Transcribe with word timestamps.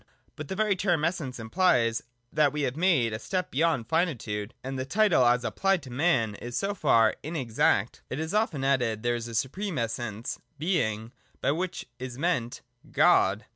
But 0.35 0.47
the 0.47 0.55
very 0.55 0.75
term 0.75 1.05
Essence 1.05 1.39
implies 1.39 2.01
that 2.33 2.51
we 2.51 2.63
have 2.63 2.75
made 2.75 3.13
a 3.13 3.19
step 3.19 3.51
beyond 3.51 3.87
finitude: 3.87 4.55
and 4.63 4.79
the 4.79 4.83
title 4.83 5.23
as 5.27 5.43
applied 5.43 5.83
to 5.83 5.91
man 5.91 6.33
is 6.41 6.57
so 6.57 6.73
far 6.73 7.17
in 7.21 7.35
exact. 7.35 8.01
It 8.09 8.19
is 8.19 8.33
often 8.33 8.63
added 8.63 9.03
that 9.03 9.03
there 9.03 9.15
is 9.15 9.27
a 9.27 9.35
supreme 9.35 9.77
Essence, 9.77 10.39
(Being): 10.57 11.11
by 11.39 11.51
which 11.51 11.85
is 11.99 12.17
meant 12.17 12.61
God. 12.91 13.45